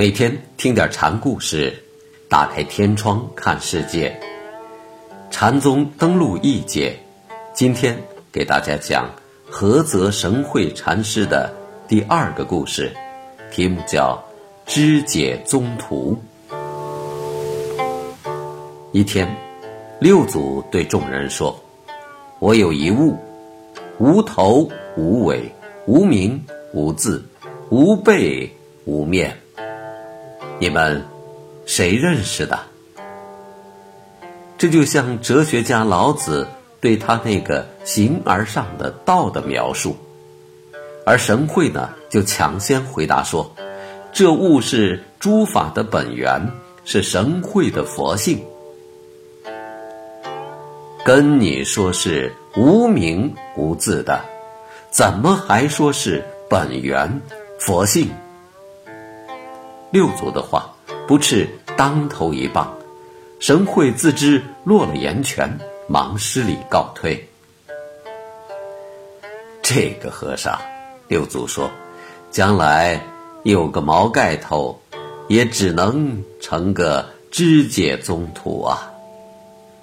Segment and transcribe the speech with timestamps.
[0.00, 1.76] 每天听点禅故事，
[2.26, 4.18] 打开天窗看世界。
[5.30, 6.98] 禅宗登陆一节，
[7.52, 7.94] 今天
[8.32, 9.10] 给大家讲
[9.52, 11.54] 菏泽神会禅师的
[11.86, 12.90] 第二个故事，
[13.50, 14.18] 题目叫
[14.72, 16.18] 《肢解宗徒》。
[18.92, 19.28] 一天，
[20.00, 21.54] 六祖对众人说
[22.40, 23.18] ：“我有一物，
[23.98, 25.54] 无头无尾，
[25.86, 26.42] 无名
[26.72, 27.22] 无字，
[27.68, 28.50] 无背
[28.86, 29.38] 无面。”
[30.60, 31.02] 你们
[31.64, 32.60] 谁认识的？
[34.58, 36.46] 这就像哲学家老子
[36.82, 39.96] 对他那个形而上的道的描述，
[41.06, 43.50] 而神会呢就抢先回答说
[44.12, 46.46] ：“这物是诸法的本源，
[46.84, 48.44] 是神会的佛性。”
[51.06, 54.22] 跟你说是无名无字的，
[54.90, 57.22] 怎么还说是本源
[57.58, 58.10] 佛性？
[59.90, 60.72] 六祖的话
[61.08, 62.72] 不啻当头一棒，
[63.40, 67.28] 神会自知落了言权，忙施礼告退。
[69.62, 70.56] 这个和尚，
[71.08, 71.68] 六祖说，
[72.30, 73.00] 将来
[73.42, 74.80] 有个毛盖头，
[75.26, 78.92] 也只能成个肢解宗徒啊。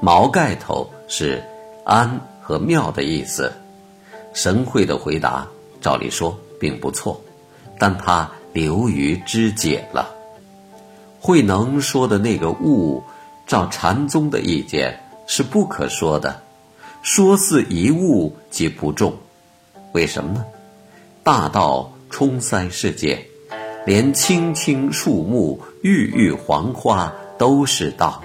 [0.00, 1.42] 毛盖头是
[1.84, 3.52] 安和妙的意思。
[4.32, 5.48] 神会的回答，
[5.80, 7.20] 照理说并不错，
[7.80, 8.30] 但他。
[8.52, 10.14] 流于肢解了。
[11.20, 13.02] 慧能说的那个物，
[13.46, 16.42] 照禅宗的意见是不可说的，
[17.02, 19.14] 说似一物即不中。
[19.92, 20.44] 为什么呢？
[21.22, 23.26] 大道冲塞世界，
[23.84, 28.22] 连青青树木、郁郁黄花都是道。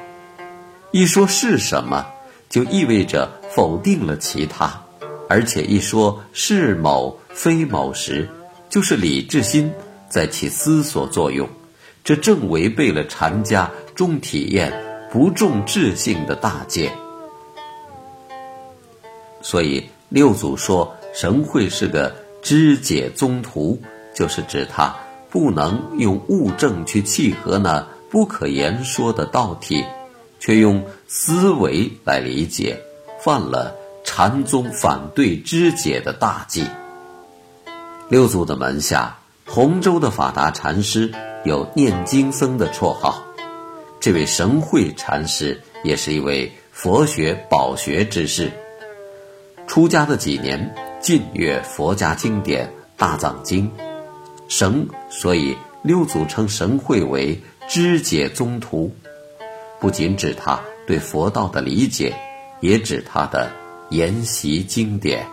[0.92, 2.06] 一说是什么，
[2.50, 4.84] 就意味着否定了其他，
[5.28, 8.30] 而且一说是某非某时，
[8.70, 9.72] 就是理智心。
[10.14, 11.50] 在起思索作用，
[12.04, 14.72] 这正违背了禅家重体验
[15.12, 16.92] 不重智性的大戒。
[19.42, 23.82] 所以六祖说神会是个知解宗徒，
[24.14, 24.96] 就是指他
[25.32, 29.84] 不能用物证去契合那不可言说的道体，
[30.40, 32.80] 却用思维来理解，
[33.20, 36.64] 犯了禅宗反对知解的大忌。
[38.10, 39.18] 六祖的门下。
[39.46, 41.12] 洪州的法达禅师
[41.44, 43.24] 有念经僧的绰号，
[44.00, 48.52] 这位神会禅师也是一位佛学饱学之士。
[49.68, 52.66] 出家的几年，尽阅佛家经典
[52.98, 53.70] 《大藏经》，
[54.48, 58.92] 神，所以六祖称神会为知解宗徒，
[59.80, 62.16] 不仅指他对佛道的理解，
[62.60, 63.52] 也指他的
[63.90, 65.26] 研习经典。